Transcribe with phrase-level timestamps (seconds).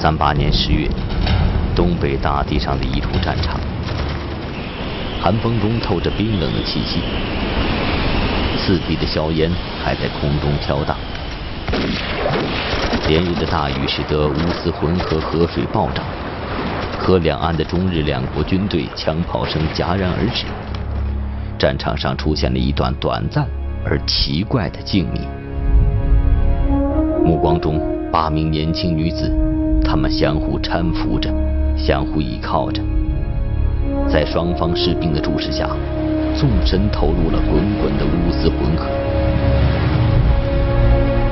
[0.00, 0.88] 三八年十月
[1.76, 3.60] 东北大地上的一处战场，
[5.20, 7.00] 寒风中透着冰冷的气息，
[8.56, 9.50] 刺鼻的硝烟
[9.84, 10.96] 还在空中飘荡。
[13.08, 16.02] 连日的大雨使得乌斯浑河河水暴涨，
[16.98, 20.46] 河两岸的中日两国军队枪炮声戛然而止，
[21.58, 23.46] 战场上出现了一段短暂
[23.84, 25.20] 而奇怪的静谧。
[27.22, 27.78] 目光中。
[28.12, 29.30] 八名年轻女子，
[29.84, 31.30] 他们相互搀扶着，
[31.76, 32.82] 相互依靠着，
[34.08, 35.68] 在双方士兵的注视下，
[36.36, 38.86] 纵身投入了滚滚的乌斯浑河。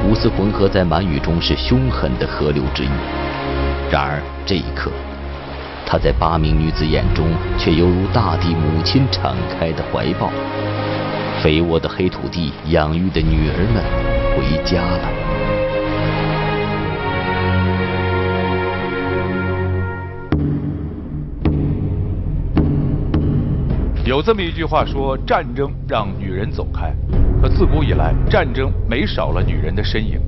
[0.08, 2.89] 乌斯浑河在满语中是凶狠的河流之一，
[3.91, 4.91] 然而这一刻，
[5.86, 7.27] 它在八名女子眼中
[7.58, 10.30] 却犹如大地母亲敞开的怀抱。
[11.41, 13.84] 肥沃的黑土地养育的女儿们
[14.34, 15.08] 回家了。
[24.09, 26.91] 有这么一句话说，战争让女人走开。
[27.42, 30.19] 可自古以来，战争没少了女人的身影。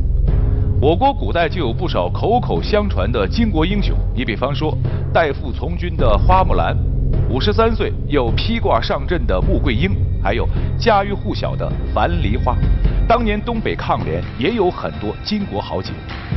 [0.83, 3.97] 我国古代就有不少口口相传的巾帼英雄。
[4.15, 4.77] 你比方说，
[5.15, 6.77] 代父从军的花木兰，
[7.31, 9.93] 五十三岁又披挂上阵的穆桂英，
[10.23, 10.47] 还有
[10.79, 12.55] 家喻户晓的樊梨花。
[13.09, 15.95] 当年东北抗联也有很多巾帼豪杰，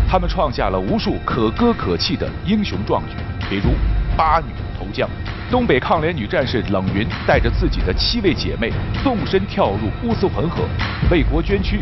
[0.07, 3.17] 他们创下了无数可歌可泣的英雄壮举，
[3.49, 3.71] 比如
[4.15, 4.45] 八女
[4.79, 5.09] 投江。
[5.51, 8.71] 东北抗联女战士冷云带着自己的七位姐妹
[9.03, 10.63] 纵身跳入乌斯浑河，
[11.11, 11.81] 为国捐躯。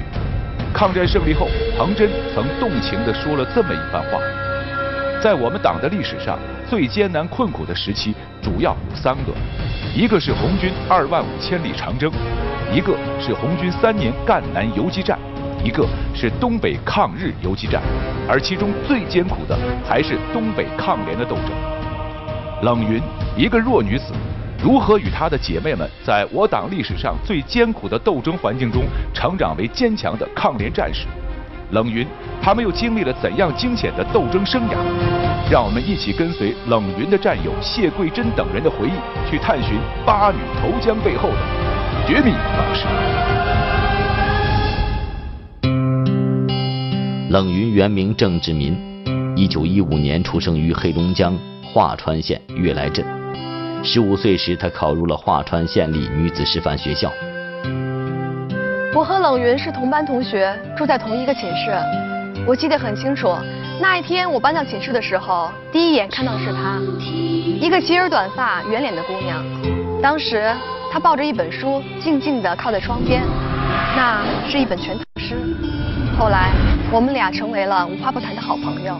[0.73, 4.19] 抗战胜利后，彭真曾动情地说了这么一番话：
[5.22, 6.38] 在我们党的历史上，
[6.69, 9.33] 最艰难困苦的时期主要有三个，
[9.95, 12.11] 一个是红军二万五千里长征，
[12.73, 15.17] 一个是红军三年赣南游击战，
[15.63, 17.81] 一个是东北抗日游击战，
[18.28, 19.57] 而其中最艰苦的
[19.88, 21.51] 还是东北抗联的斗争。
[22.63, 23.01] 冷云，
[23.37, 24.11] 一个弱女子，
[24.61, 28.83] 如何与她的姐妹们在我党历史上最艰苦的斗争环境中
[29.13, 31.07] 成长为坚强的抗联战士？
[31.71, 32.05] 冷云，
[32.41, 34.75] 他们又经历了怎样惊险的斗争生涯？
[35.49, 41.37] 让我们一起跟随冷云的战友谢桂珍等人的回忆，去探寻八女投江背后的
[42.05, 42.85] 绝密往事。
[47.29, 48.77] 冷云原名郑志民，
[49.37, 51.33] 一九一五年出生于黑龙江。
[51.73, 53.05] 桦川县悦来镇，
[53.83, 57.11] 十五岁时，他考入了桦川县立女子师范学校。
[58.93, 61.71] 我和冷云是同班同学，住在同一个寝室。
[62.45, 63.35] 我记得很清楚，
[63.81, 66.79] 那一天我搬到寝室的时候，第一眼看到的是她，
[67.59, 69.43] 一个齐耳短发、圆脸的姑娘。
[70.01, 70.53] 当时
[70.91, 73.23] 她抱着一本书，静静地靠在窗边，
[73.95, 75.35] 那是一本全唐诗。
[76.19, 76.51] 后来
[76.91, 78.95] 我们俩成为了无话不谈的好朋友。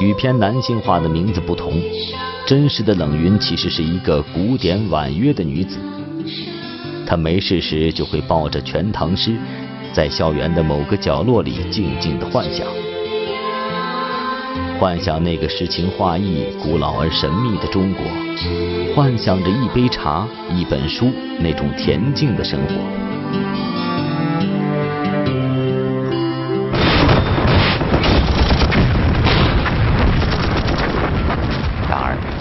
[0.00, 1.80] 与偏男性化的名字不同，
[2.46, 5.78] 真实的冷云其实是一个古典婉约的女子。
[7.06, 9.30] 她没事时就会抱着《全唐诗》，
[9.92, 12.66] 在校园的某个角落里静静的幻想，
[14.80, 18.04] 幻想那个诗情画意、古老而神秘的中国，
[18.94, 21.06] 幻想着一杯茶、一本书
[21.38, 23.13] 那种恬静的生活。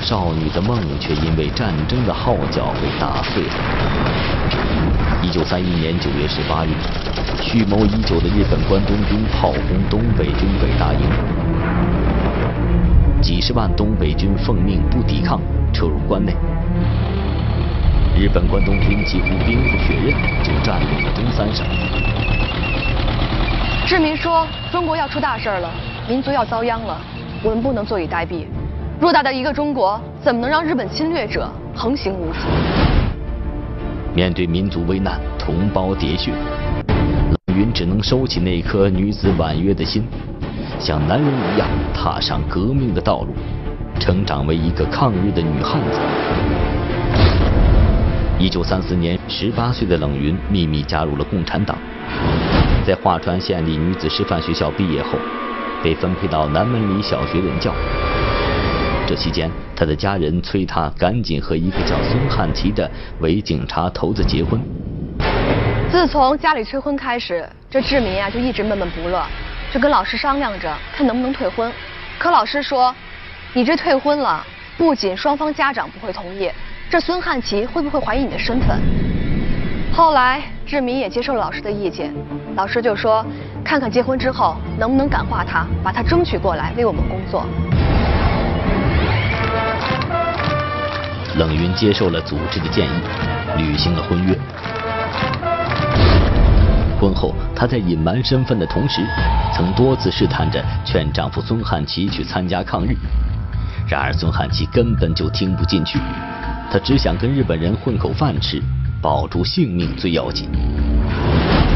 [0.03, 3.53] 少女的梦却因为战争的号角被打碎了。
[5.21, 6.69] 一九三一年九月十八日，
[7.41, 10.99] 蓄谋已久的日本关东军炮轰东北军北大营，
[13.21, 15.39] 几十万东北军奉命不抵抗
[15.71, 16.35] 撤入关内。
[18.19, 20.13] 日本关东军几乎兵不血刃
[20.43, 21.65] 就占领了东三省。
[23.87, 25.71] 志明说：“中国要出大事了，
[26.09, 26.97] 民族要遭殃了，
[27.41, 28.45] 我们不能坐以待毙。”
[29.01, 32.39] 偌大的一个中国，怎么能让日本侵略者横行无阻？
[34.13, 36.31] 面对民族危难、同胞喋血，
[37.47, 40.05] 冷云只能收起那颗女子婉约的心，
[40.79, 43.33] 像男人一样踏上革命的道路，
[43.99, 45.99] 成长为一个抗日的女汉子。
[48.39, 51.77] 一九三四年，十八岁的冷云秘密加入了共产党，
[52.85, 55.17] 在桦川县立女子师范学校毕业后，
[55.81, 57.73] 被分配到南门里小学任教。
[59.13, 62.89] 这期间，他的家人催他赶紧和一个叫孙汉奇的
[63.19, 64.59] 伪警察头子结婚。
[65.91, 69.23] 自从家里催婚开始，这志明啊就一直闷闷不乐，
[69.71, 71.71] 就跟老师商量着看能不能退婚。
[72.17, 72.91] 可老师说，
[73.53, 74.43] 你这退婚了，
[74.79, 76.49] 不仅双方家长不会同意，
[76.89, 78.81] 这孙汉奇会不会怀疑你的身份？
[79.93, 82.11] 后来志明也接受了老师的意见，
[82.55, 83.23] 老师就说，
[83.63, 87.45] 看看结婚之后能不能感化他，把他争取过来为我们工作。
[91.37, 92.89] 冷云接受了组织的建议，
[93.57, 94.37] 履行了婚约。
[96.99, 99.01] 婚后，她在隐瞒身份的同时，
[99.53, 102.95] 曾多次试探着劝丈夫孙汉奇去参加抗日。
[103.87, 105.99] 然而孙汉奇根本就听不进去，
[106.71, 108.61] 他只想跟日本人混口饭吃，
[109.01, 110.47] 保住性命最要紧。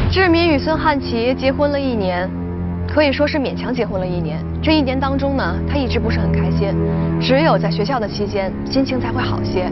[0.09, 2.29] 志敏与孙汉奇结婚了一年，
[2.87, 4.43] 可以说是勉强结婚了一年。
[4.61, 6.73] 这一年当中呢，他一直不是很开心，
[7.21, 9.71] 只有在学校的期间，心情才会好些。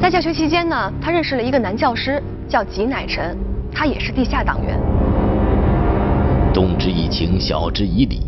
[0.00, 3.36] 在教学期间呢，他认识了一个男教师，叫吉乃臣，
[3.72, 4.78] 他也是地下党员。
[6.52, 8.20] 动之以情，晓之以理，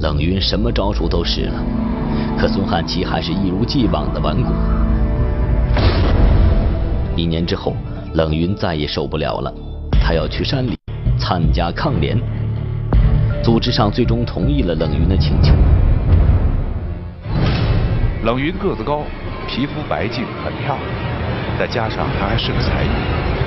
[0.00, 1.62] 冷云什么招数都使了。
[2.38, 4.50] 可孙汉奇还是一如既往的顽固。
[7.16, 7.74] 一年之后，
[8.14, 9.52] 冷云再也受不了了，
[10.00, 10.78] 他要去山里
[11.18, 12.16] 参加抗联。
[13.42, 15.54] 组织上最终同意了冷云的请求。
[18.24, 19.02] 冷云个子高，
[19.46, 22.90] 皮肤白净，很漂亮，再加上她还是个才女，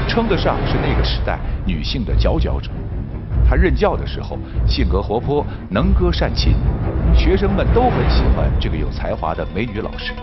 [0.07, 2.71] 称得上是那个时代女性的佼佼者。
[3.47, 6.53] 她任教的时候，性格活泼，能歌善琴。
[7.13, 10.13] 学生们都很喜欢这个有才华的美女老师。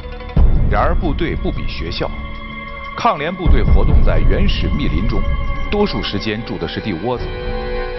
[0.70, 2.10] 然而部队不比学校，
[2.96, 5.20] 抗联部队活动在原始密林中，
[5.70, 7.24] 多数时间住的是地窝子，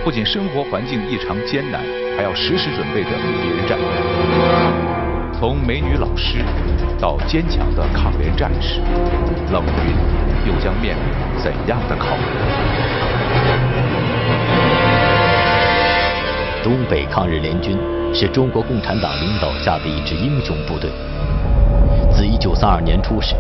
[0.04, 1.82] 不仅生活环境异常艰难，
[2.18, 3.86] 还要时时准备着与敌人战斗。
[5.34, 6.44] 从美女老师
[7.00, 8.82] 到坚强的抗联战士，
[9.52, 9.94] 冷云
[10.48, 11.04] 又将面临
[11.38, 12.24] 怎样的考验？
[16.64, 17.78] 东北抗日联军。
[18.12, 20.90] 是中国共产党领导下的一支英雄部队。
[22.12, 23.36] 自1932年初始，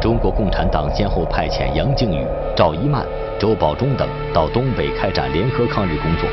[0.00, 2.24] 中国共产党先后派遣杨靖宇、
[2.56, 3.04] 赵一曼、
[3.38, 6.28] 周保中等到东北开展联合抗日工作。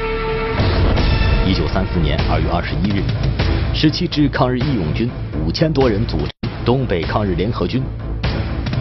[1.47, 3.03] 1934年2月21日
[3.73, 5.09] ，17支抗日义勇军
[5.43, 6.27] 五千多人组成
[6.63, 7.81] 东北抗日联合军，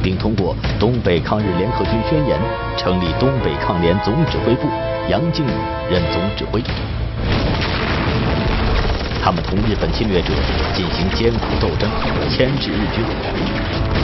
[0.02, 2.38] 并通过《东北抗日联合军宣言》
[2.78, 4.68] 成立东北抗联总指挥部，
[5.08, 5.50] 杨靖宇
[5.90, 6.62] 任总指挥。
[9.22, 10.28] 他们同日本侵略者
[10.74, 11.88] 进行艰苦斗争，
[12.28, 14.03] 牵制日军。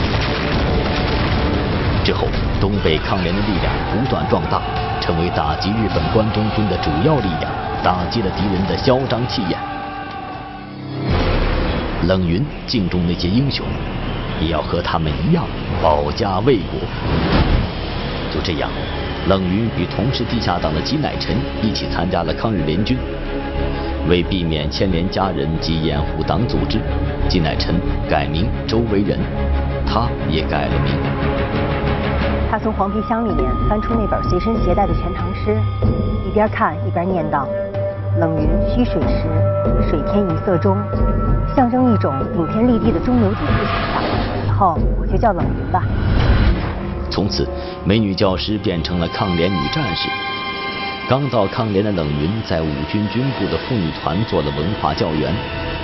[2.11, 2.27] 之后，
[2.59, 4.61] 东北抗联的力量不断壮大，
[4.99, 7.49] 成为打击日本关东军的主要力量，
[7.81, 9.57] 打击了敌人的嚣张气焰。
[12.09, 13.65] 冷云敬重那些英雄，
[14.41, 15.45] 也要和他们一样
[15.81, 16.81] 保家卫国。
[18.29, 18.69] 就这样，
[19.29, 22.97] 冷云与同是地下党的吉乃臣一起参加了抗日联军。
[24.09, 26.77] 为避免牵连家人及掩护党组织，
[27.29, 27.75] 金乃臣
[28.09, 29.17] 改名周维仁，
[29.85, 31.60] 他也改了名。
[32.51, 35.57] 他从黄皮箱里面翻出那本随身携带的全唐诗，
[36.27, 37.47] 一边看一边念道
[38.19, 39.23] ：“冷云虚水时，
[39.89, 40.75] 水天一色中，
[41.55, 44.03] 象征一种顶天立地的中流砥柱形象。
[44.45, 45.81] 以后我就叫冷云吧。”
[47.09, 47.47] 从此，
[47.85, 50.09] 美女教师变成了抗联女战士。
[51.07, 55.33] 刚到抗联的冷云，在五军军部的妇女团做了文化教员，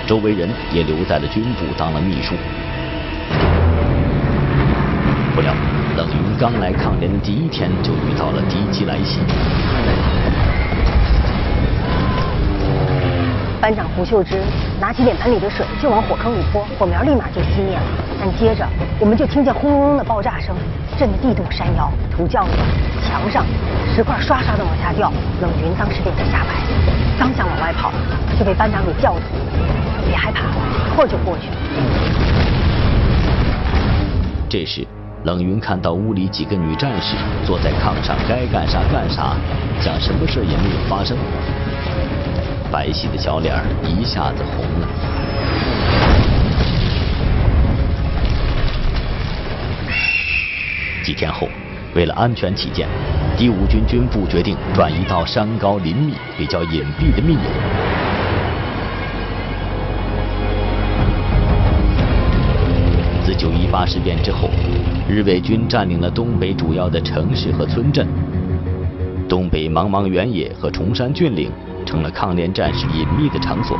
[0.05, 2.35] 周围人也留在了军部当了秘书。
[5.33, 5.53] 不料，
[6.39, 9.19] 刚来抗联的第一天就遇到了敌机来袭。
[13.59, 14.39] 班长胡秀芝
[14.79, 17.81] 拿起脸盆里的水就往火坑里泼，火苗立马就熄灭了。
[18.19, 18.63] 但接着，
[18.99, 20.55] 我们就听见轰隆隆的爆炸声，
[20.95, 22.51] 震得地动山摇，土叫响，
[23.03, 23.43] 墙上
[23.95, 25.11] 石块刷刷的往下掉。
[25.41, 26.53] 冷云当时脸色吓白，
[27.17, 27.91] 刚想往外跑，
[28.37, 29.21] 就被班长给叫住
[30.07, 30.41] ：“别害怕，
[30.85, 31.49] 一会儿就过去。”
[34.47, 34.85] 这时，
[35.23, 39.35] 冷云看到屋里几个女战士坐在炕上，该干啥干啥，
[39.81, 41.17] 像什么事也没有发生。
[42.71, 44.87] 白皙的小脸一下子红了。
[51.03, 51.49] 几天后，
[51.95, 52.87] 为了安全起见，
[53.37, 58.16] 第五军军部决定转移到山高林密、比较隐蔽的密营。
[63.77, 64.49] 八事变之后，
[65.07, 68.07] 日伪军占领了东北主要的城市和村镇，
[69.29, 71.51] 东北茫茫原野和崇山峻岭。
[71.85, 73.77] 成了抗联战士隐秘的场所。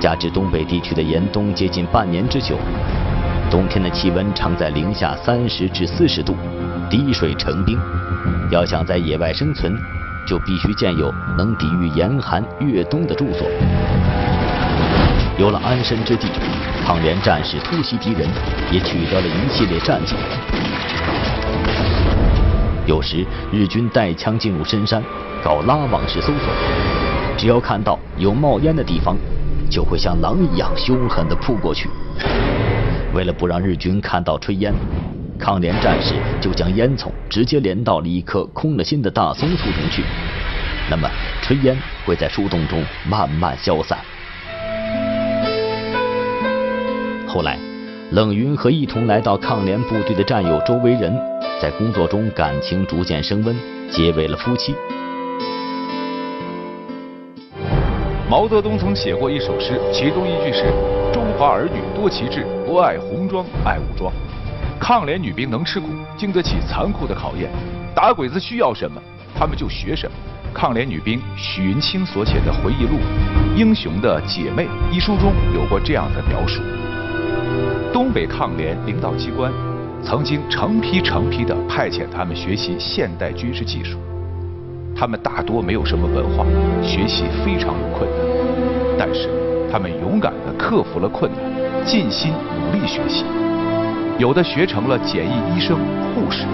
[0.00, 2.56] 加之东北地区的严冬接近半年之久，
[3.50, 6.36] 冬天的气温常在零下三十至四十度，
[6.88, 7.76] 滴水成冰。
[8.52, 9.76] 要想在野外生存，
[10.28, 13.48] 就必须建有能抵御严寒越冬的住所。
[15.36, 16.28] 有了安身之地，
[16.84, 18.28] 抗联战士突袭敌人，
[18.70, 20.14] 也取得了一系列战绩。
[22.86, 25.02] 有时日军带枪进入深山，
[25.42, 26.52] 搞拉网式搜索，
[27.36, 29.16] 只要看到有冒烟的地方，
[29.70, 31.88] 就会像狼一样凶狠地扑过去。
[33.14, 34.74] 为了不让日军看到炊烟，
[35.38, 40.02] 抗联战士就将烟囱直接连到了一棵空了心的大松树中去，
[40.90, 41.08] 那么
[41.42, 43.98] 炊烟会在树洞中慢慢消散。
[47.32, 47.56] 后来，
[48.10, 51.16] 冷云和一同来到抗联部队的战友周维仁，
[51.62, 53.56] 在工作中感情逐渐升温，
[53.88, 54.74] 结为了夫妻。
[58.28, 60.72] 毛泽东曾写过一首诗，其中一句是
[61.14, 64.12] “中华儿女多奇志，不爱红装爱武装”。
[64.80, 67.48] 抗联女兵能吃苦，经得起残酷的考验。
[67.94, 69.00] 打鬼子需要什么，
[69.38, 70.16] 他们就学什么。
[70.52, 72.98] 抗联女兵许云清所写的回忆录
[73.56, 76.60] 《英雄的姐妹》一书中有过这样的描述。
[78.10, 79.52] 东北抗联领导机关
[80.02, 83.98] 曾经成批成批地派遣他们学习现代军事技术，
[84.96, 86.44] 他们大多没有什么文化，
[86.82, 89.28] 学习非常有困难，但是
[89.70, 93.24] 他们勇敢地克服了困难，尽心努力学习，
[94.18, 95.78] 有的学成了简易医生、
[96.12, 96.46] 护士，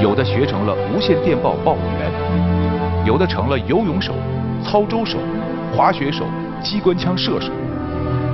[0.00, 4.14] 有的学成了无线电报报务员，有的成了游泳手、
[4.62, 5.18] 操舟手、
[5.76, 6.26] 滑雪手、
[6.62, 7.50] 机关枪射手，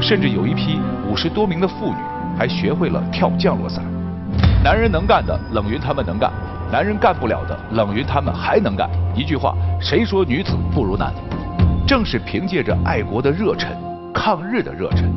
[0.02, 0.78] 甚至有一批
[1.10, 2.17] 五十多名的妇女。
[2.38, 3.84] 还学会了跳降落伞。
[4.62, 6.30] 男人能干的，冷云他们能干；
[6.70, 8.88] 男人干不了的，冷云他们还能干。
[9.16, 11.12] 一句话，谁说女子不如男？
[11.86, 13.76] 正是凭借着爱国的热忱、
[14.14, 15.12] 抗日的热忱，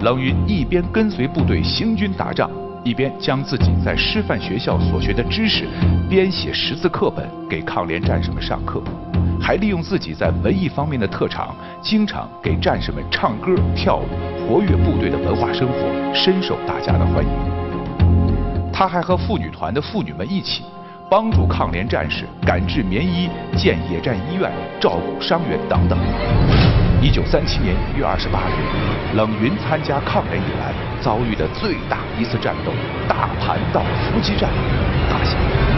[0.00, 2.50] 冷云一边跟随部队行军打仗，
[2.82, 5.66] 一边将自己在师范学校所学的知识
[6.08, 8.82] 编写识字课本给抗联战士们上课，
[9.40, 14.06] 还利用自己在文艺方面的特长，经常给战士们唱歌跳舞。
[14.46, 17.30] 活跃部队的文化生活，深受大家的欢迎。
[18.72, 20.64] 他还和妇女团的妇女们一起，
[21.08, 24.50] 帮助抗联战士赶制棉衣、建野战医院、
[24.80, 25.98] 照顾伤员等等。
[27.00, 32.72] 一九三七年一月二十八日，冷云参加抗联以来遭遇的最大一次战斗——
[33.06, 34.50] 大盘道伏击战，
[35.10, 35.73] 打响。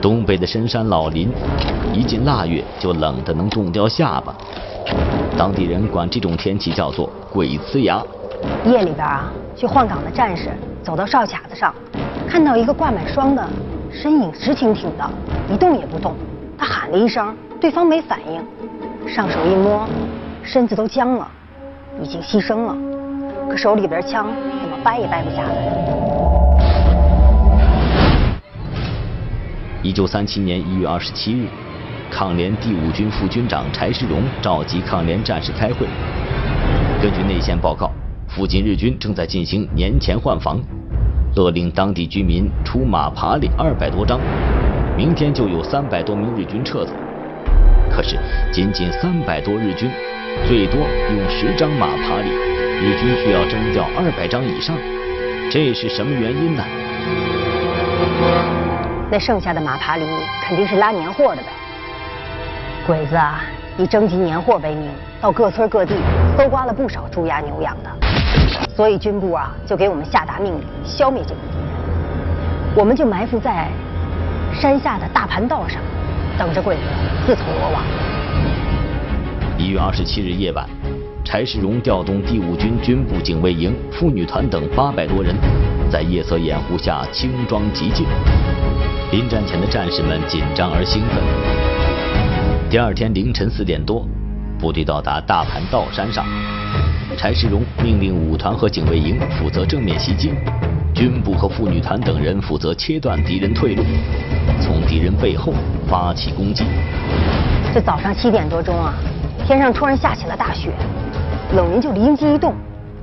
[0.00, 1.30] 东北的深山老林，
[1.92, 4.34] 一进腊月就冷得能冻掉下巴。
[5.36, 8.02] 当地人管这种天气叫做“鬼呲牙”。
[8.64, 10.48] 夜里边啊，去换岗的战士
[10.82, 11.74] 走到哨卡子上，
[12.26, 13.46] 看到一个挂满霜的
[13.92, 15.10] 身影，直挺挺的，
[15.52, 16.14] 一动也不动。
[16.56, 18.42] 他喊了一声，对方没反应，
[19.06, 19.86] 上手一摸，
[20.42, 21.28] 身子都僵了，
[22.02, 22.76] 已经牺牲了。
[23.50, 24.28] 可手里边枪
[24.62, 25.89] 怎么掰也掰不下来。
[29.82, 31.46] 一九三七年一月二十七日。
[32.10, 35.86] 抗联第五军副军长柴世荣召集抗联战士开会。
[37.00, 37.90] 根据内线报告，
[38.28, 40.60] 附近日军正在进行年前换防，
[41.36, 44.20] 勒令当地居民出马爬犁二百多张，
[44.96, 46.92] 明天就有三百多名日军撤走。
[47.88, 48.18] 可是
[48.52, 49.88] 仅仅三百多日军，
[50.46, 54.76] 最多用十张马爬犁，日军需要征调二百张以上，
[55.48, 56.64] 这是什么原因呢？
[59.10, 60.06] 那剩下的马爬犁
[60.46, 61.48] 肯定是拉年货的呗。
[62.86, 63.42] 鬼子啊，
[63.76, 64.88] 以征集年货为名，
[65.20, 65.96] 到各村各地
[66.38, 67.90] 搜刮了不少猪鸭牛羊的，
[68.74, 71.66] 所以军部啊就给我们下达命令，消灭这个敌人。
[72.76, 73.68] 我们就埋伏在
[74.54, 75.82] 山下的大盘道上，
[76.38, 76.82] 等着鬼子
[77.26, 77.82] 自投罗网。
[79.58, 80.64] 一月二十七日夜晚，
[81.24, 85.34] 柴世荣调动第五军军部警卫营、妇女团等八百多人，
[85.90, 88.06] 在夜色掩护下轻装急进。
[89.10, 91.20] 临战前的战士们紧张而兴奋。
[92.70, 94.06] 第二天凌晨四点多，
[94.56, 96.24] 部队到达大盘道山上。
[97.16, 100.32] 柴世荣命令五团和警卫营负责正面袭击，
[100.94, 103.82] 军部和妇女团等人负责切断敌人退路，
[104.60, 105.52] 从敌人背后
[105.88, 106.64] 发起攻击。
[107.74, 108.94] 这早上七点多钟啊，
[109.44, 110.70] 天上突然下起了大雪，
[111.56, 112.54] 冷云就灵机一动，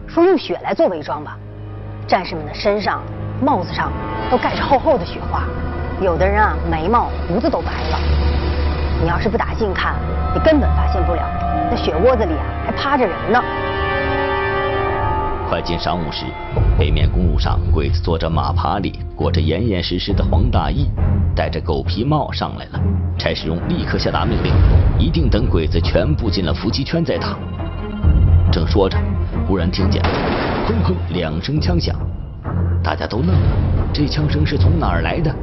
[0.08, 1.38] 说用雪来做伪装吧。
[2.08, 3.02] 战士们的身上、
[3.42, 3.92] 帽子上
[4.32, 5.44] 都盖着厚厚的雪花，
[6.02, 8.00] 有的人啊眉毛、胡子都白了。
[9.04, 9.96] 你要是不打近看，
[10.34, 11.22] 你根本发现不了，
[11.70, 13.44] 那雪窝子里啊还趴着人呢。
[15.50, 16.26] 快进晌午时，
[16.80, 20.90] 北面公路上，鬼子坐着马爬犁，裹着严严实实的黄大衣，
[21.36, 22.80] 戴着狗皮帽上来了。
[23.18, 24.54] 柴世荣立刻下达命令，
[24.98, 27.38] 一定等鬼子全部进了伏击圈再打。
[28.50, 28.98] 正说着，
[29.46, 30.02] 忽然听见
[30.68, 31.96] 砰砰两声枪响，
[32.84, 33.48] 大家都愣了，
[33.94, 35.34] 这枪声是从哪儿来的？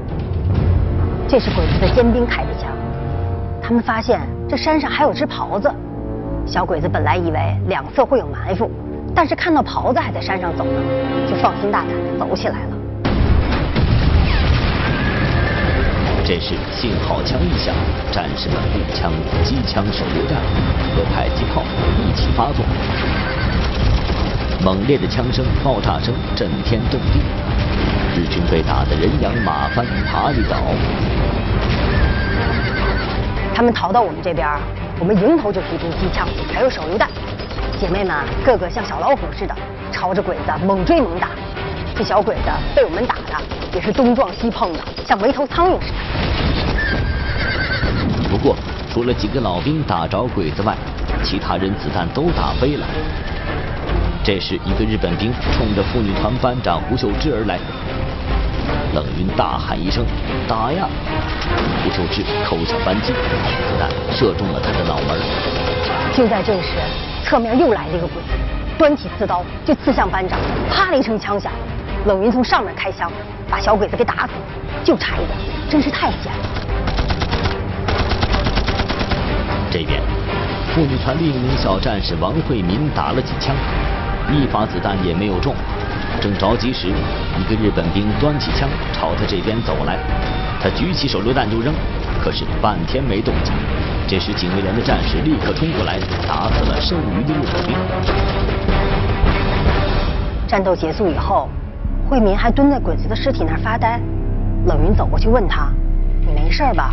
[1.26, 2.70] 这是鬼子的尖兵开的枪。
[3.62, 5.72] 他们发现这山上还有只狍子，
[6.44, 8.70] 小鬼子本来以为两侧会有埋伏，
[9.14, 10.78] 但是看到狍子还在山上走呢，
[11.26, 12.76] 就放心大胆的走起来了。
[16.22, 17.74] 这时信号枪一响，
[18.12, 19.10] 战士们步枪、
[19.42, 20.36] 机枪、手榴弹
[20.94, 21.62] 和迫击炮
[22.06, 22.62] 一起发作，
[24.64, 27.20] 猛烈的枪声、爆炸声震天动地，
[28.16, 30.56] 日军被打得人仰马翻、爬里倒。
[33.54, 34.48] 他们逃到我们这边，
[34.98, 37.10] 我们迎头就提出机枪，还有手榴弹。
[37.78, 39.54] 姐妹们个个像小老虎似的，
[39.92, 41.28] 朝着鬼子猛追猛打。
[41.94, 43.34] 这小鬼子被我们打的
[43.74, 45.98] 也是东撞西碰的，像没头苍蝇似的。
[48.30, 48.56] 不过，
[48.90, 50.74] 除了几个老兵打着鬼子外，
[51.22, 52.86] 其他人子弹都打飞了。
[54.24, 57.58] 这时，一个日本兵冲着妇女团班长胡秀芝而来，
[58.94, 60.02] 冷云大喊一声
[60.48, 60.88] ：“打呀！”
[61.84, 65.20] 胡秀芝扣下扳机，子弹射中了他的脑门。
[66.14, 66.70] 就在这时，
[67.22, 68.30] 侧面又来了一个鬼子，
[68.78, 70.38] 端起刺刀就刺向班长，
[70.70, 71.52] 啪的一声枪响。
[72.06, 73.12] 冷云从上面开枪，
[73.50, 74.32] 把小鬼子给打死，
[74.82, 75.36] 就差一点，
[75.68, 76.48] 真是太险了。
[79.70, 80.00] 这边，
[80.74, 83.54] 妇女团另一名小战士王慧民打了几枪，
[84.32, 85.54] 一发子弹也没有中。
[86.20, 89.98] 正着急时，一个日本兵端起枪朝他这边走来，
[90.60, 91.74] 他举起手榴弹就扔，
[92.22, 93.52] 可是半天没动静。
[94.06, 97.76] 这时，警卫连的战士立刻冲过来，打死了剩余的日本兵。
[100.46, 101.48] 战斗结束以后。
[102.06, 103.98] 惠民还蹲在鬼子的尸体那儿发呆，
[104.66, 105.72] 冷云走过去问他
[106.20, 106.92] ：“你没事吧？”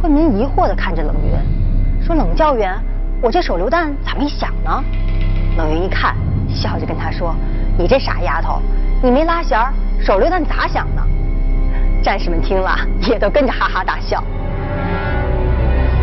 [0.00, 2.74] 惠民疑惑地看着冷云，说：“冷教员，
[3.20, 4.82] 我这手榴弹咋没响呢？”
[5.58, 6.16] 冷云一看，
[6.54, 7.34] 笑着跟他说
[7.76, 8.62] ：“你这傻丫头，
[9.02, 9.58] 你没拉弦，
[10.00, 11.02] 手榴弹咋响呢？”
[12.02, 14.22] 战士们听了也都跟着哈哈大笑。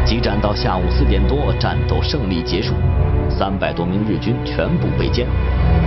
[0.05, 2.73] 激战到下午四点多，战斗胜利结束，
[3.29, 5.25] 三百多名日军全部被歼，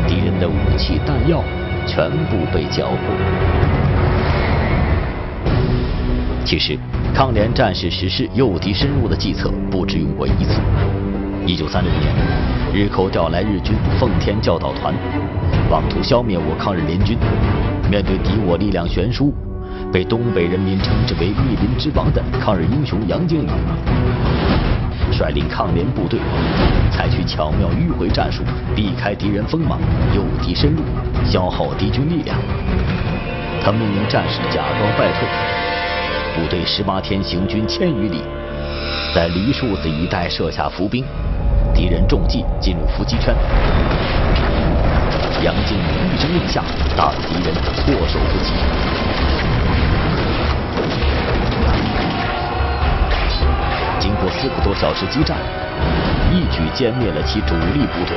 [0.08, 1.44] 敌人的武器弹药。
[1.86, 2.96] 全部被缴获。
[6.46, 6.78] 其实，
[7.14, 10.62] 抗联战士实施诱敌深入的计策不止用过一次。
[11.46, 12.10] 一九三六年，
[12.72, 14.94] 日寇调来日军奉天教导团，
[15.70, 17.18] 妄图消灭我抗日联军。
[17.90, 19.30] 面对敌我力量悬殊，
[19.92, 23.50] 被东北人民称之为“密林之王”的抗日英雄杨靖宇。
[25.12, 26.18] 率领抗联部队，
[26.90, 28.42] 采取巧妙迂回战术，
[28.74, 29.78] 避开敌人锋芒，
[30.16, 30.82] 诱敌深入，
[31.30, 32.38] 消耗敌军力量。
[33.62, 35.28] 他命令战士假装败退，
[36.34, 38.22] 部队十八天行军千余里，
[39.14, 41.04] 在梨树子一带设下伏兵，
[41.74, 43.34] 敌人中计进入伏击圈。
[45.42, 46.62] 杨靖宇一声令下，
[46.96, 48.52] 大敌人措手不及。
[53.98, 55.36] 经过四个多小时激战，
[56.32, 58.16] 一举歼灭了其主力部队。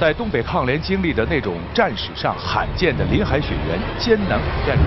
[0.00, 4.84] 在东北抗联经历的那种战史上罕见的林海雪原艰难苦战中，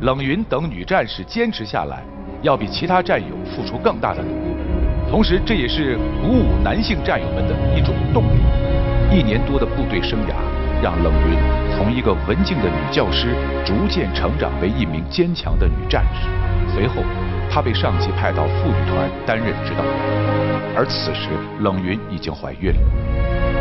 [0.00, 2.02] 冷云等女战士坚持下来，
[2.42, 4.51] 要比其他战友付出更大的努力。
[5.12, 8.40] 同时，这也是鼓舞男性战友们的一种动力。
[9.14, 10.32] 一年多的部队生涯，
[10.82, 11.36] 让冷云
[11.76, 16.26] 从一个文静的女教师，逐渐成长为一名坚强的女战士。
[16.74, 17.04] 随后。
[17.54, 19.92] 她被上级派到妇女团担任指导员，
[20.74, 21.28] 而此时
[21.60, 22.80] 冷云已经怀孕了，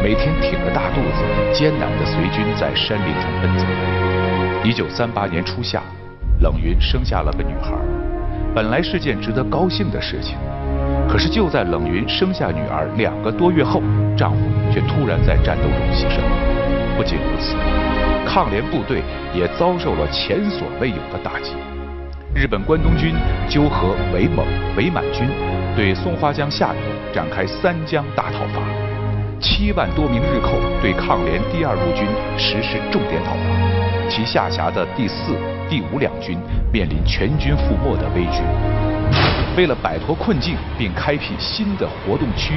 [0.01, 1.19] 每天挺着大肚子，
[1.53, 3.65] 艰难地随军在山林中奔走。
[4.63, 5.83] 一九三八年初夏，
[6.39, 7.73] 冷云生下了个女孩，
[8.55, 10.37] 本来是件值得高兴的事情。
[11.11, 13.81] 可是就在冷云生下女儿两个多月后，
[14.15, 14.39] 丈夫
[14.71, 16.21] 却突然在战斗中牺牲。
[16.95, 17.53] 不仅如此，
[18.25, 19.03] 抗联部队
[19.35, 21.51] 也遭受了前所未有的打击。
[22.33, 23.13] 日本关东军
[23.49, 24.45] 纠合伪蒙、
[24.77, 25.27] 伪满军，
[25.75, 28.61] 对松花江下游展开三江大讨伐。
[29.41, 35.35] 七万多名日寇对抗联第二路军实施重点讨伐，其下辖的第四、
[35.69, 36.37] 第五两军
[36.71, 38.90] 面临全军覆没的危局。
[39.57, 42.53] 为了摆脱困境并开辟新的活动区，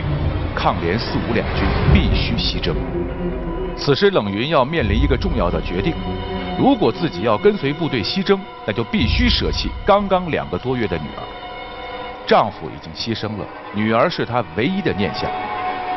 [0.55, 2.75] 抗联四五两军必须西征。
[3.77, 5.93] 此时，冷云要面临一个重要的决定。
[6.57, 11.23] 如果自己要跟随部队西征，那就必须舍弃刚刚两个多月的女儿。
[12.27, 15.29] 丈夫已经牺牲了，女儿是她唯一的念想。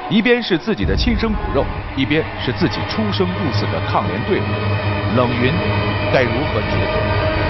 [0.10, 1.64] 一边是自己的亲生骨肉，
[1.96, 4.44] 一边是自己出生入死的抗联队伍。
[5.16, 5.54] 冷云
[6.12, 7.47] 该如何抉择？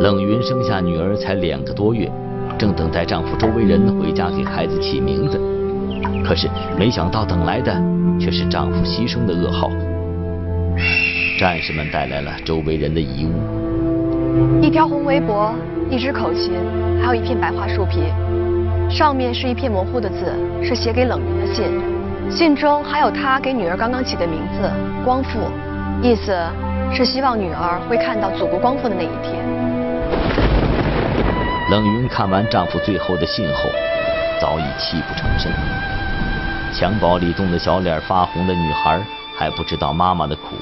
[0.00, 2.10] 冷云生下女儿才两个多月，
[2.58, 5.38] 正等待丈夫周围人回家给孩子起名字，
[6.24, 7.70] 可是没想到等来的
[8.18, 9.68] 却是丈夫牺牲的噩耗。
[11.38, 15.52] 战士们带来了周围人的遗物：一条红围脖，
[15.90, 16.54] 一支口琴，
[17.02, 18.00] 还有一片白桦树皮。
[18.88, 20.32] 上面是一片模糊的字，
[20.62, 21.66] 是写给冷云的信。
[22.30, 24.70] 信中还有他给女儿刚刚起的名字
[25.04, 25.40] “光复”，
[26.00, 26.34] 意思
[26.90, 29.44] 是希望女儿会看到祖国光复的那一天。
[31.70, 33.70] 冷云看完丈夫最后的信后，
[34.40, 35.52] 早已泣不成声。
[36.72, 39.00] 襁褓里冻得小脸发红的女孩
[39.36, 40.56] 还不知道妈妈的苦。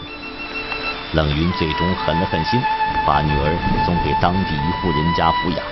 [1.15, 2.61] 冷云最终狠了狠心，
[3.07, 3.57] 把女儿
[3.87, 5.65] 送给当地一户人家抚养。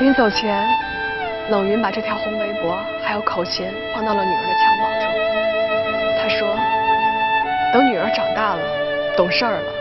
[0.00, 0.68] 临走前，
[1.50, 5.10] 冷云把这条红围脖还有口琴放到了女儿的襁褓中。
[6.22, 6.56] 他说
[7.74, 8.62] ：“等女儿长大了，
[9.16, 9.72] 懂事儿了，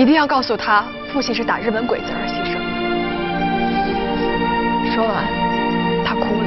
[0.00, 0.82] 一定要告诉他，
[1.12, 2.64] 父亲是打日本鬼子而牺牲的。”
[4.96, 5.28] 说完，
[6.02, 6.46] 他哭了，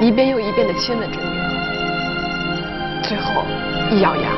[0.00, 3.44] 一遍又一遍地亲吻着女儿，最后
[3.88, 4.28] 一咬牙，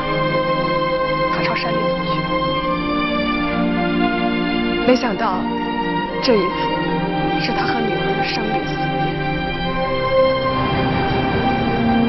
[1.35, 2.21] 他朝山里走去。
[4.87, 5.39] 没想到，
[6.23, 6.69] 这一次
[7.41, 8.77] 是他和女儿的生离死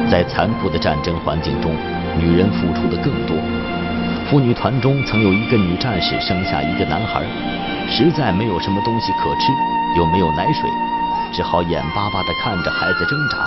[0.04, 0.12] 别。
[0.12, 1.72] 在残酷的战争环境中，
[2.20, 3.38] 女人付出的更多。
[4.30, 7.24] 妇女团中曾有一个女战士生下一个男孩，
[7.90, 9.54] 实在没有什么东西可吃，
[9.96, 10.70] 又没有奶水，
[11.32, 13.38] 只好眼巴巴地看着孩子挣扎。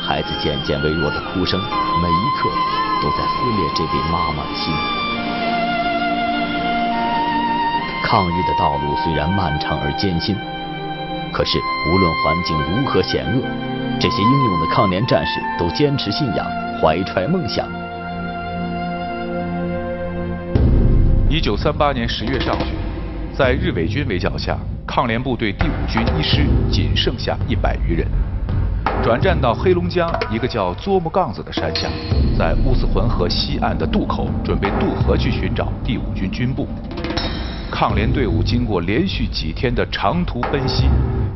[0.00, 2.48] 孩子渐渐微弱的哭声，每一刻
[3.02, 4.72] 都在撕裂这位妈妈的心。
[8.04, 10.36] 抗日的道路虽然漫长而艰辛，
[11.32, 11.58] 可是
[11.90, 13.42] 无论环境如何险恶，
[13.98, 16.46] 这些英勇的抗联战士都坚持信仰，
[16.80, 17.66] 怀揣梦想。
[21.42, 22.68] 九三八年十月上旬，
[23.36, 28.06] 在日伪军围剿下，抗联部队第五军一师仅剩下一百余人，
[29.02, 31.88] 转战到黑龙江一个叫作木杠子的山下，
[32.38, 36.68] 在乌斯浑河西岸的渡口准备渡河去寻找第五军军部。
[37.72, 40.84] 抗联队伍经过连续几天的长途奔袭，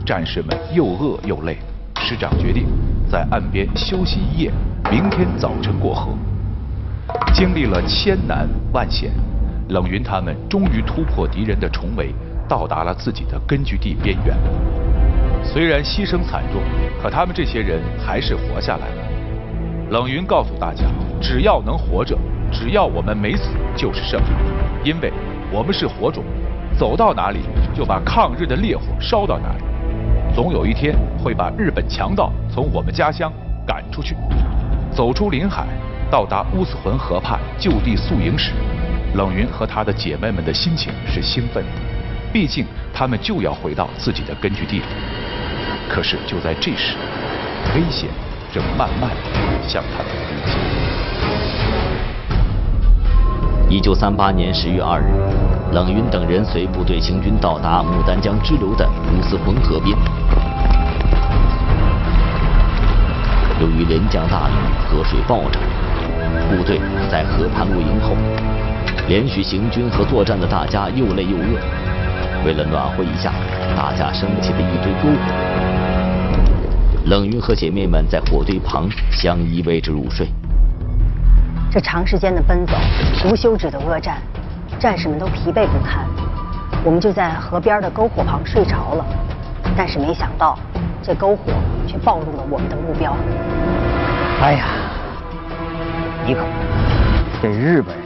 [0.05, 1.59] 战士们又饿又累，
[1.97, 2.69] 师长决定
[3.11, 4.53] 在岸边休息一夜，
[4.89, 6.17] 明天早晨过河。
[7.35, 9.11] 经历了千难万险，
[9.69, 12.15] 冷云他们终于突破敌人的重围，
[12.49, 14.37] 到达了自己的根据地边缘。
[15.43, 16.63] 虽然牺牲惨重，
[17.03, 19.91] 可他们这些人还是活下来了。
[19.91, 20.85] 冷云告诉大家，
[21.21, 22.17] 只要能活着，
[22.51, 25.13] 只要我们没死，就是胜利，因为。
[25.53, 26.25] 我们是火种，
[26.77, 27.39] 走到哪里
[27.73, 29.63] 就把抗日的烈火烧到哪里。
[30.35, 33.33] 总有一天会把日本强盗从我们家乡
[33.65, 34.17] 赶出去。
[34.91, 35.69] 走出临海，
[36.11, 38.51] 到达乌斯浑河畔就地宿营时，
[39.17, 41.71] 冷云和她的姐妹们的心情是兴奋的，
[42.33, 44.87] 毕竟他们就要回到自己的根据地了。
[45.89, 46.95] 可是就在这时，
[47.75, 48.11] 危险
[48.53, 49.11] 正慢慢
[49.67, 50.55] 向他们逼近。
[53.69, 55.11] 一九三八年十月二日，
[55.73, 59.97] 冷云等人随部队行军到达牡丹江支流的乌斯浑河边。
[63.59, 64.53] 由于连降大雨，
[64.87, 65.63] 河水暴涨，
[66.51, 66.79] 部队
[67.11, 68.15] 在河畔露营后，
[69.09, 71.61] 连续行军和作战的大家又累又饿。
[72.45, 73.33] 为了暖和一下，
[73.77, 75.21] 大家升起了一堆篝火。
[77.07, 80.27] 冷云和姐妹们在火堆旁相依偎着入睡。
[81.71, 82.75] 这长时间的奔走，
[83.29, 84.21] 无休止的恶战，
[84.79, 86.05] 战士们都疲惫不堪。
[86.83, 89.05] 我们就在河边的篝火旁睡着了，
[89.77, 90.59] 但是没想到，
[91.03, 91.53] 这篝火
[91.87, 93.17] 却暴露了我们的目标。
[94.41, 94.67] 哎呀，
[96.27, 96.41] 一个，
[97.43, 98.06] 这日本人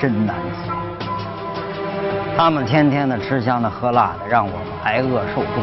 [0.00, 0.70] 真难死。
[2.36, 5.62] 他们天天的吃香的喝辣的，让我们挨饿受冻，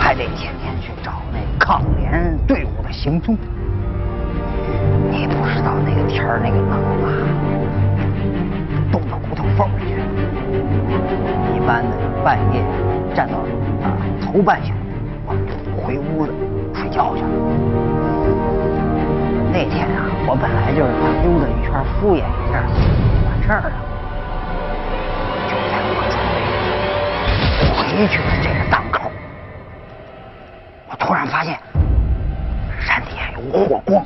[0.00, 3.36] 还得天天去找那抗联队伍的行踪。
[5.10, 6.70] 你不知道那个天儿那个冷
[7.02, 7.10] 啊，
[8.92, 9.96] 冻到骨头缝里去。
[11.56, 11.90] 一般的
[12.24, 12.62] 半夜
[13.14, 13.38] 站到
[13.84, 14.72] 啊头半宿，
[15.26, 16.32] 我们就回屋子
[16.72, 18.21] 睡觉去了。
[19.52, 21.68] 那天啊，我本来就是想溜达一圈
[22.00, 22.64] 敷衍一下，
[23.28, 23.76] 完事儿了。
[25.46, 26.40] 就在我准备
[27.76, 29.10] 回去的这个档口，
[30.88, 31.58] 我突然发现
[32.80, 34.02] 山底下有火光。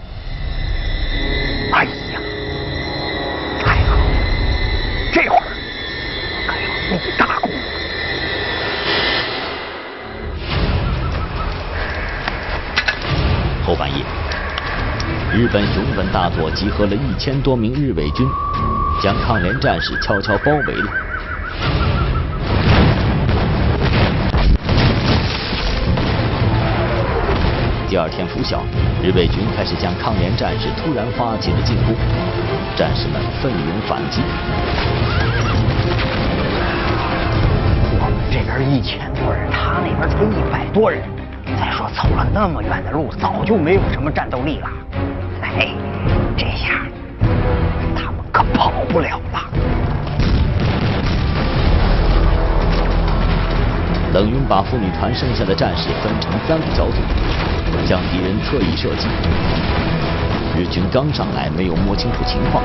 [15.36, 18.26] 日本熊本大佐集合了一千多名日伪军，
[19.02, 20.90] 将抗联战士悄悄包围了。
[27.86, 28.64] 第二天拂晓，
[29.02, 31.94] 日伪军开始向抗联战士突然发起了进攻，
[32.74, 34.22] 战士们奋勇反击。
[37.92, 41.02] 我们这边一千多人，他那边才一百多人。
[41.60, 44.68] 再说走了那么远的路，早就没有什么战斗力了。
[45.58, 45.68] 哎，
[46.36, 46.86] 这下
[47.94, 49.40] 他们可跑不了了。
[54.12, 56.96] 冷云把妇女团剩下的战士分成三个小组，
[57.86, 59.08] 向敌人侧翼射击。
[60.56, 62.62] 日军刚上来，没有摸清楚情况，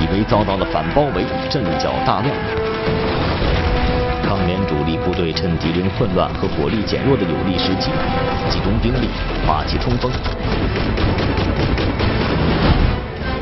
[0.00, 2.67] 以为遭到了反包围，阵脚大乱。
[4.28, 7.90] 抗联主力部队趁敌人混乱和火力减弱的有利时机，
[8.50, 9.08] 集中兵力，
[9.46, 10.12] 发起冲锋，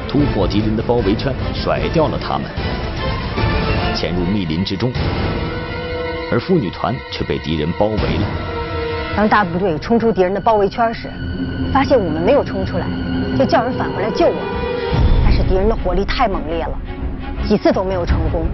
[0.08, 2.48] 突破敌人的包围圈，甩掉了他们，
[3.96, 4.92] 潜入密林之中。
[6.30, 8.26] 而妇女团却被敌人包围了。
[9.16, 11.10] 当大部队冲出敌人的包围圈时，
[11.72, 12.86] 发现我们没有冲出来，
[13.36, 14.40] 就叫人返回来救我们。
[15.24, 16.78] 但是敌人的火力太猛烈了，
[17.44, 18.46] 几次都没有成功，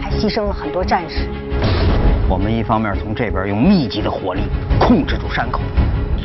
[0.00, 1.26] 还牺牲了很多战士。
[2.28, 4.42] 我们一方面从这边用密集的火力
[4.80, 5.60] 控制住山口，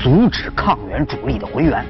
[0.02, 1.84] 阻止抗援主力的回援；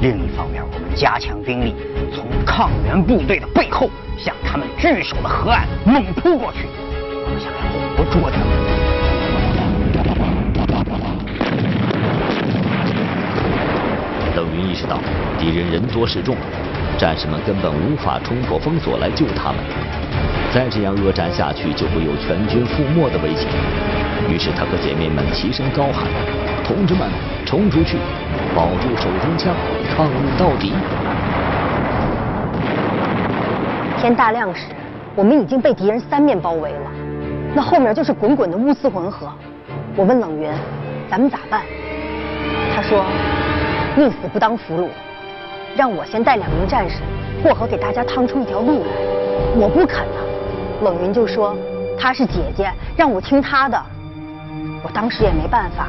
[0.00, 1.74] 另一方面，我们加强兵力，
[2.14, 6.68] 从抗援部队的背后向他们据守的河岸猛扑过去。
[7.24, 7.58] 我们想要
[7.96, 8.46] 活捉他们。
[14.36, 14.98] 冷云意识到
[15.38, 16.36] 敌人人多势众，
[16.98, 19.64] 战士们根本无法冲破封锁来救他们。
[20.56, 23.46] 再这样恶战下去，就会有全军覆没的危险。
[24.26, 26.08] 于是他和姐妹们齐声高喊
[26.64, 27.10] ：“同志们，
[27.44, 27.98] 冲出去，
[28.54, 29.54] 保住手中枪，
[29.94, 30.72] 抗日到底！”
[34.00, 34.68] 天大亮时，
[35.14, 36.90] 我们已经被敌人三面包围了，
[37.54, 39.30] 那后面就是滚滚的乌斯浑河。
[39.94, 40.50] 我问冷云
[41.10, 41.60] ：“咱们咋办？”
[42.74, 43.04] 他说
[43.94, 44.88] ：“宁死不当俘虏，
[45.76, 47.02] 让我先带两名战士
[47.42, 48.90] 过河，给大家趟出一条路来。”
[49.54, 50.25] 我不肯呐。
[50.82, 51.56] 冷云就说
[51.98, 53.80] ：“她是姐姐，让我听她的。”
[54.84, 55.88] 我当时也没办法，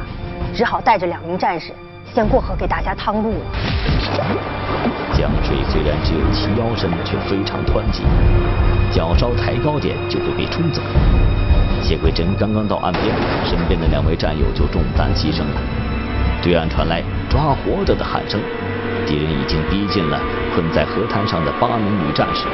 [0.54, 1.72] 只好带着两名战士
[2.12, 3.44] 先过河给大家趟路了。
[5.12, 8.02] 江水虽然只有齐腰深，却非常湍急，
[8.90, 10.80] 脚稍抬高点就会被冲走。
[11.82, 13.04] 谢桂珍刚刚到岸边，
[13.44, 15.60] 身边的两位战友就中弹牺牲了。
[16.40, 18.40] 对岸传来“抓活着”的喊声，
[19.06, 20.18] 敌人已经逼近了
[20.54, 22.46] 困在河滩上的八名女战士。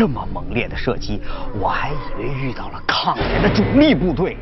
[0.00, 1.20] 这么猛烈的射击，
[1.60, 4.34] 我还以为遇到了抗联的主力部队，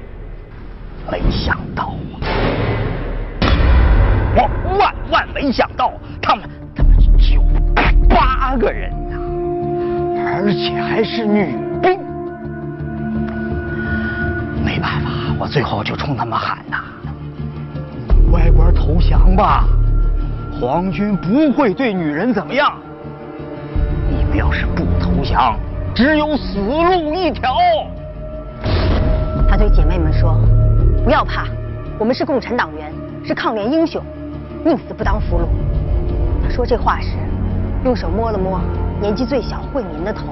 [1.10, 2.22] 没想到啊！
[4.36, 7.42] 我万万没想到，他们他们只有
[8.08, 9.16] 八个人呐，
[10.28, 11.98] 而且还是女兵。
[14.64, 16.84] 没办法，我最后就冲他们喊呐
[18.30, 19.64] ：“乖乖投降吧，
[20.60, 22.78] 皇军不会对女人怎么样。
[24.08, 24.86] 你们要是不……”
[25.18, 25.58] 投降，
[25.96, 27.56] 只有死路一条。
[29.48, 30.38] 他对姐妹们说
[31.02, 31.46] ：“不要怕，
[31.98, 32.92] 我们是共产党员，
[33.24, 34.00] 是抗联英雄，
[34.64, 35.48] 宁死不当俘虏。”
[36.40, 37.16] 他说这话时，
[37.84, 38.60] 用手摸了摸
[39.00, 40.26] 年纪最小惠民的头。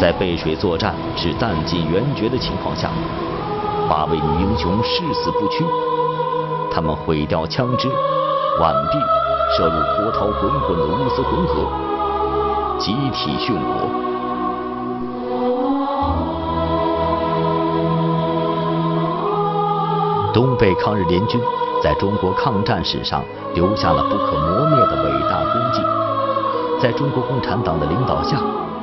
[0.00, 2.88] 在背水作战、是弹尽援绝的情况下，
[3.90, 5.62] 八位女英雄誓死不屈。
[6.72, 7.88] 他们毁掉枪支、
[8.58, 9.21] 挽臂。
[9.54, 11.66] 射入波涛滚滚的乌斯浑河，
[12.78, 13.86] 集体殉国。
[20.32, 21.38] 东北抗日联军
[21.82, 23.22] 在中国抗战史上
[23.54, 25.82] 留下了不可磨灭的伟大功绩。
[26.80, 28.38] 在中国共产党的领导下，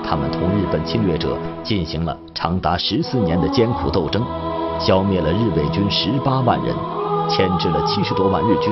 [0.08, 4.24] 他们同日本侵略者进行了长达十四年的艰苦斗争，
[4.80, 6.76] 消灭了日伪军十八万人，
[7.28, 8.72] 牵制了七十多万日军。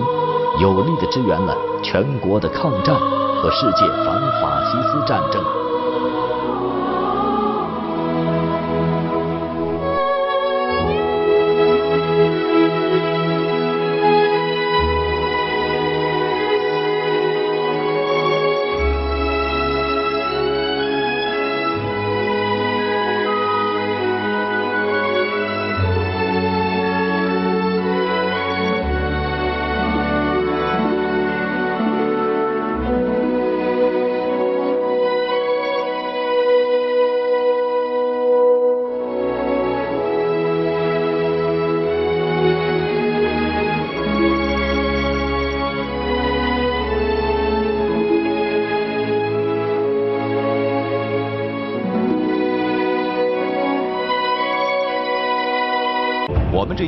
[0.60, 5.67] 有力的支援了全国的抗战和世界反法西斯战争。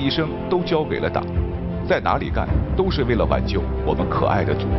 [0.09, 1.23] 生都交给了党，
[1.87, 4.75] 在哪里干都是为了挽救我们可爱的祖国。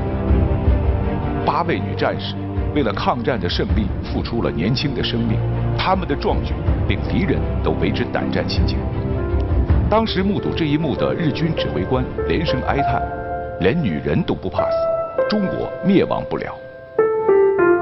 [1.47, 2.35] 八位女战士
[2.75, 5.38] 为了抗战的胜利付出了年轻的生命，
[5.77, 6.53] 他们的壮举
[6.88, 8.79] 令敌人都为之胆战心惊。
[9.88, 13.03] 当时目睹这一幕的日军指挥官连声哀叹
[13.61, 16.55] ：“连女人都不怕死，中国灭亡不了。”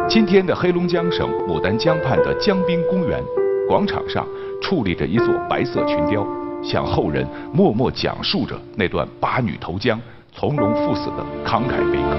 [0.08, 3.20] 今天的黑龙江省牡丹江畔的江滨公园
[3.68, 4.26] 广场上，
[4.62, 6.26] 矗立着一座白色群雕，
[6.62, 10.00] 向后人默默讲述着那段八女投江、
[10.32, 12.16] 从容赴死的慷慨悲歌。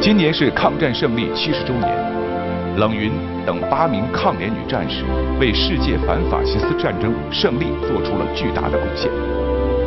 [0.00, 2.12] 今年是抗战胜利七十周年。
[2.78, 3.12] 冷云
[3.44, 5.04] 等八名抗联女战士
[5.38, 9.10] 为世界反法西斯战争胜利做出了巨大的贡献。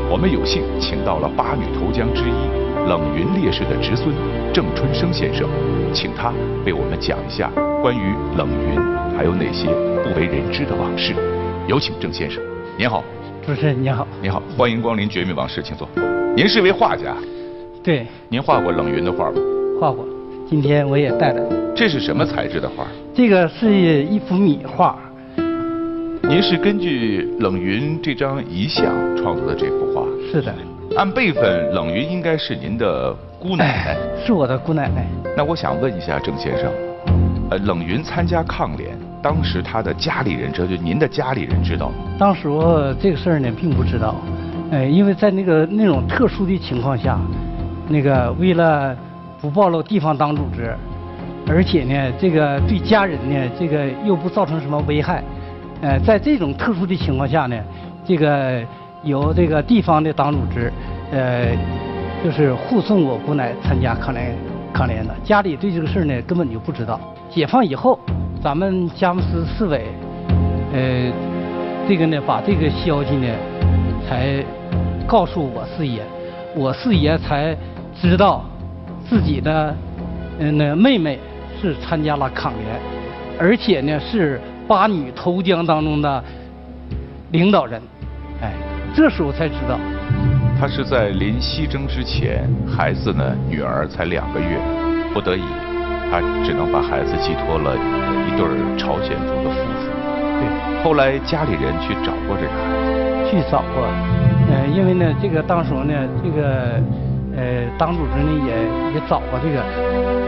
[0.07, 4.13] 我们有幸请到了八女投江之一冷云烈士的侄孙
[4.53, 5.49] 郑春生先生，
[5.91, 6.31] 请他
[6.63, 7.49] 为我们讲一下
[7.81, 8.79] 关于冷云
[9.17, 9.65] 还有哪些
[10.03, 11.15] 不为人知的往事。
[11.67, 12.39] 有请郑先生，
[12.77, 13.01] 您好。
[13.45, 14.05] 主持人你好。
[14.21, 15.87] 您好，欢迎光临《绝密往事》，请坐。
[16.35, 17.15] 您是一位画家。
[17.81, 18.05] 对。
[18.27, 19.37] 您画过冷云的画吗？
[19.79, 20.05] 画过。
[20.49, 21.41] 今天我也带了，
[21.73, 22.85] 这是什么材质的画？
[23.13, 24.99] 这个是一幅米画。
[26.23, 28.85] 您是根据冷云这张遗像
[29.15, 30.05] 创作的这幅画？
[30.29, 30.53] 是的。
[30.97, 33.97] 按辈分，冷云应该是您的姑奶奶。
[34.25, 35.07] 是我的姑奶奶。
[35.37, 36.69] 那我想问一下郑先生，
[37.51, 41.95] 呃，冷云参加抗联，当时他的家里人，这就您的家里人知道吗？
[42.19, 42.43] 当时
[43.01, 44.13] 这个事儿呢，并不知道，
[44.69, 47.19] 呃，因为在那个那种特殊的情况下，
[47.89, 48.95] 那个为了。
[49.41, 50.73] 不暴露地方党组织，
[51.47, 55.23] 而且呢，这个对家人呢，这个又不造成什么危害。
[55.81, 57.55] 呃，在这种特殊的情况下呢，
[58.03, 58.63] 这个
[59.03, 60.71] 由这个地方的党组织，
[61.11, 61.55] 呃，
[62.23, 64.35] 就是护送我姑奶参加抗联
[64.73, 65.13] 抗联的。
[65.23, 66.99] 家里对这个事儿呢，根本就不知道。
[67.35, 67.99] 解放以后，
[68.41, 69.83] 咱们佳木斯市委，
[70.71, 71.11] 呃，
[71.85, 73.27] 这个呢，把这个消息呢，
[74.07, 74.41] 才
[75.05, 76.01] 告诉我四爷，
[76.55, 77.53] 我四爷才
[77.93, 78.45] 知道。
[79.09, 79.75] 自己的
[80.39, 81.19] 嗯那妹妹
[81.61, 82.79] 是参加了抗联，
[83.37, 86.23] 而且呢是八女投江当中的
[87.31, 87.81] 领导人，
[88.41, 88.53] 哎，
[88.95, 89.77] 这时候才知道。
[90.57, 94.57] 他是在临西征之前，孩子呢女儿才两个月，
[95.13, 95.43] 不得已，
[96.09, 97.75] 他只能把孩子寄托了
[98.27, 98.45] 一对
[98.77, 99.89] 朝鲜族的夫妇。
[100.39, 100.83] 对。
[100.83, 103.31] 后来家里人去找过这个孩子。
[103.31, 103.83] 去找过，
[104.49, 106.81] 呃，因为呢这个当时呢这个。
[107.37, 108.53] 呃，党组织呢也
[108.93, 109.59] 也找过这个，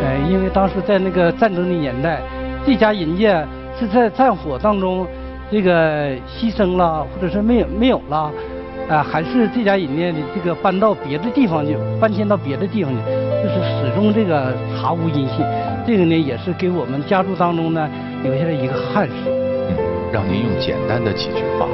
[0.03, 2.19] 呃，因为当时在那个战争的年代，
[2.65, 3.45] 这家人家
[3.79, 5.07] 是在战火当中
[5.49, 8.29] 这个牺牲了，或者是没有没有了，
[8.89, 12.99] 啊，还是这家人家的这个搬到别的地方去，搬迁到别的地方去，
[13.41, 15.45] 就是始终这个查无音信，
[15.87, 17.89] 这个呢也是给我们家族当中呢
[18.21, 19.13] 留下了一个憾事。
[19.25, 19.75] 嗯，
[20.11, 21.65] 让您用简单的几句话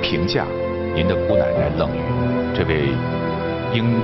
[0.00, 0.46] 评价
[0.94, 2.94] 您的姑奶奶冷云这位
[3.74, 4.00] 英勇。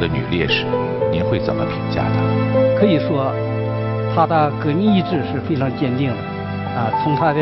[0.00, 0.64] 的女烈士，
[1.12, 2.80] 您会怎么评价她？
[2.80, 3.30] 可以说，
[4.14, 6.16] 她的革命意志是非常坚定的，
[6.74, 7.38] 啊，从她的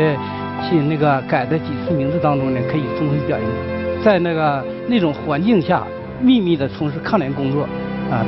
[0.61, 5.83] 亲那个改的几次名字当中呢，可以充分表现出，在那个那种环境下
[6.21, 7.63] 秘密的从事抗联工作，
[8.11, 8.25] 啊，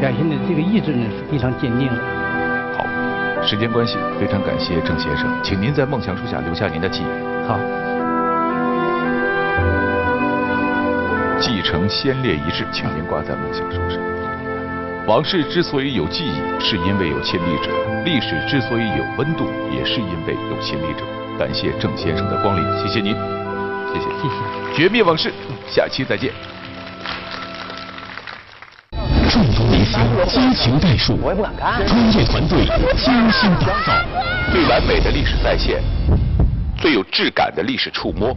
[0.00, 2.13] 表现的这个意志呢是非常坚定的。
[3.46, 7.46] 时间关系，非常感谢郑先生，请您在梦想树下留下您的记忆。
[7.46, 7.58] 好。
[11.38, 13.98] 继承先烈遗志，请您挂在梦想树上。
[15.06, 17.70] 往事之所以有记忆，是因为有亲历者；
[18.04, 21.04] 历史之所以有温度，也是因为有亲历者。
[21.38, 23.12] 感谢郑先生的光临，谢谢您，
[23.92, 24.74] 谢谢，谢谢。
[24.74, 25.30] 绝密往事，
[25.68, 26.32] 下期再见。
[30.26, 31.86] 激情代数，我也不敢看。
[31.86, 33.92] 专业团队精心打造，
[34.52, 35.82] 最完美的历史再现，
[36.76, 38.36] 最有质感的历史触摸，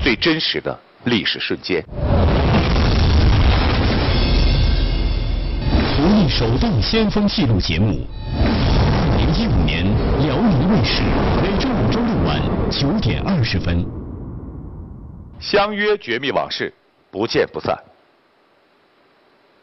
[0.00, 1.84] 最真实的历史瞬间。
[6.30, 9.84] 首档先锋记录节目，二零一五年
[10.22, 11.02] 辽宁卫视
[11.42, 12.40] 每周五、周六晚
[12.70, 13.84] 九点二十分，
[15.40, 16.72] 相约绝密往事，
[17.10, 17.87] 不见不散。